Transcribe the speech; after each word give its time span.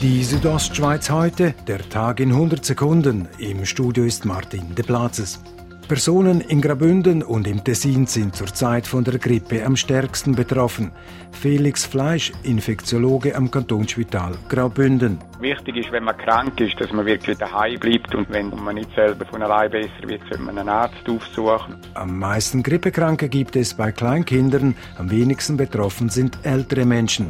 Die 0.00 0.22
Südostschweiz 0.22 1.10
heute, 1.10 1.56
der 1.66 1.80
Tag 1.88 2.20
in 2.20 2.30
100 2.30 2.64
Sekunden. 2.64 3.26
Im 3.40 3.64
Studio 3.64 4.04
ist 4.04 4.24
Martin 4.24 4.72
de 4.76 4.84
Platzes. 4.84 5.42
Personen 5.88 6.40
in 6.40 6.60
Grabünden 6.60 7.24
und 7.24 7.48
im 7.48 7.64
Tessin 7.64 8.06
sind 8.06 8.36
zurzeit 8.36 8.86
von 8.86 9.02
der 9.02 9.18
Grippe 9.18 9.64
am 9.66 9.74
stärksten 9.74 10.36
betroffen. 10.36 10.92
Felix 11.32 11.84
Fleisch, 11.84 12.30
Infektiologe 12.44 13.34
am 13.34 13.50
Kantonsspital 13.50 14.36
Graubünden. 14.48 15.18
Wichtig 15.40 15.76
ist, 15.78 15.90
wenn 15.90 16.04
man 16.04 16.16
krank 16.16 16.60
ist, 16.60 16.80
dass 16.80 16.92
man 16.92 17.04
wirklich 17.04 17.36
daheim 17.36 17.80
bleibt 17.80 18.14
und 18.14 18.30
wenn 18.30 18.50
man 18.50 18.76
nicht 18.76 18.94
selber 18.94 19.26
von 19.26 19.42
allein 19.42 19.68
besser 19.68 20.06
wird, 20.06 20.20
sollte 20.28 20.44
man 20.44 20.58
einen 20.58 20.68
Arzt 20.68 21.08
aufsuchen. 21.08 21.74
Am 21.94 22.16
meisten 22.16 22.62
Grippekranke 22.62 23.28
gibt 23.28 23.56
es 23.56 23.74
bei 23.74 23.90
Kleinkindern, 23.90 24.76
am 24.96 25.10
wenigsten 25.10 25.56
betroffen 25.56 26.08
sind 26.08 26.38
ältere 26.44 26.86
Menschen. 26.86 27.26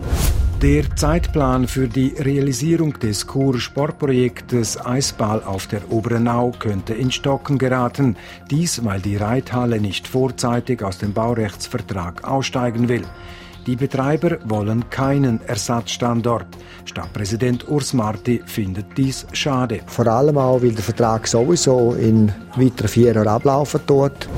Der 0.63 0.97
Zeitplan 0.97 1.69
für 1.69 1.87
die 1.87 2.17
Realisierung 2.19 2.99
des 2.99 3.29
Kur-Sportprojektes 3.29 4.85
Eisball 4.85 5.41
auf 5.45 5.69
der 5.69 5.89
Obernau 5.93 6.53
könnte 6.59 6.95
in 6.95 7.13
Stocken 7.13 7.59
geraten. 7.59 8.17
Dies, 8.51 8.85
weil 8.85 9.01
die 9.01 9.15
Reithalle 9.15 9.81
nicht 9.81 10.09
vorzeitig 10.09 10.83
aus 10.83 10.99
dem 10.99 11.13
Baurechtsvertrag 11.13 12.27
aussteigen 12.27 12.89
will. 12.89 13.05
Die 13.69 13.77
Betreiber 13.77 14.39
wollen 14.47 14.91
keinen 14.91 15.41
Ersatzstandort. 15.47 16.49
Stadtpräsident 16.87 17.69
Urs 17.69 17.93
Marti 17.93 18.43
findet 18.45 18.99
dies 18.99 19.29
schade. 19.33 19.83
Vor 19.87 20.09
allem 20.09 20.39
auch, 20.39 20.61
weil 20.61 20.73
der 20.73 20.83
Vertrag 20.83 21.29
sowieso 21.29 21.93
in 21.93 22.33
weiteren 22.57 22.89
vier 22.89 23.13
Jahren 23.13 23.29
ablaufen 23.29 23.87
tut. 23.87 24.29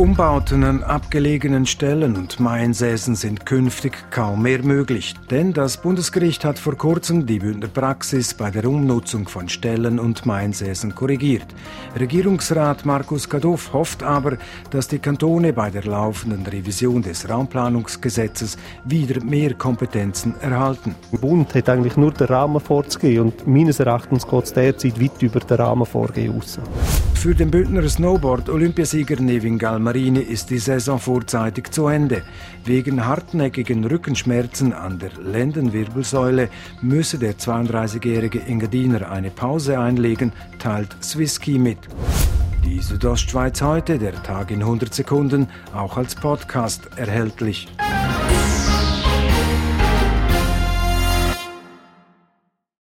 Umbauten 0.00 0.64
an 0.64 0.82
abgelegenen 0.82 1.66
Stellen 1.66 2.16
und 2.16 2.40
Mainsäßen 2.40 3.14
sind 3.14 3.44
künftig 3.44 3.92
kaum 4.10 4.40
mehr 4.40 4.62
möglich, 4.62 5.14
denn 5.30 5.52
das 5.52 5.76
Bundesgericht 5.76 6.42
hat 6.42 6.58
vor 6.58 6.74
kurzem 6.74 7.26
die 7.26 7.38
Bündner 7.38 7.68
Praxis 7.68 8.32
bei 8.32 8.50
der 8.50 8.64
Umnutzung 8.64 9.28
von 9.28 9.50
Stellen 9.50 9.98
und 9.98 10.24
Mainsäßen 10.24 10.94
korrigiert. 10.94 11.44
Regierungsrat 11.98 12.86
Markus 12.86 13.28
Kadoff 13.28 13.74
hofft 13.74 14.02
aber, 14.02 14.38
dass 14.70 14.88
die 14.88 15.00
Kantone 15.00 15.52
bei 15.52 15.68
der 15.68 15.84
laufenden 15.84 16.46
Revision 16.46 17.02
des 17.02 17.28
Raumplanungsgesetzes 17.28 18.56
wieder 18.86 19.22
mehr 19.22 19.52
Kompetenzen 19.52 20.34
erhalten. 20.40 20.94
Der 21.12 21.18
Bund 21.18 21.54
hat 21.54 21.68
eigentlich 21.68 21.98
nur 21.98 22.12
den 22.12 22.28
Rahmen 22.28 22.60
vorzugehen 22.60 23.24
und 23.24 23.46
meines 23.46 23.80
Erachtens 23.80 24.26
geht 24.26 24.44
es 24.44 24.54
derzeit 24.54 24.98
weit 24.98 25.22
über 25.22 25.40
den 25.40 25.58
Rahmen 25.58 25.84
vorgehen 25.84 26.32
raus. 26.36 26.58
Für 27.20 27.34
den 27.34 27.50
Bündner 27.50 27.86
Snowboard-Olympiasieger 27.86 29.20
Nevin 29.20 29.58
Galmarini 29.90 30.20
ist 30.20 30.50
die 30.50 30.58
Saison 30.58 31.00
vorzeitig 31.00 31.72
zu 31.72 31.88
Ende. 31.88 32.22
Wegen 32.64 33.06
hartnäckigen 33.06 33.84
Rückenschmerzen 33.84 34.72
an 34.72 35.00
der 35.00 35.10
Lendenwirbelsäule 35.20 36.48
müsse 36.80 37.18
der 37.18 37.34
32-jährige 37.38 38.40
Engadiner 38.42 39.10
eine 39.10 39.30
Pause 39.30 39.80
einlegen, 39.80 40.32
teilt 40.60 40.94
Swisski 41.02 41.58
mit. 41.58 41.78
Die 42.64 42.78
Südostschweiz 42.78 43.62
heute, 43.62 43.98
der 43.98 44.22
Tag 44.22 44.52
in 44.52 44.60
100 44.60 44.94
Sekunden, 44.94 45.48
auch 45.74 45.96
als 45.96 46.14
Podcast 46.14 46.82
erhältlich. 46.94 47.66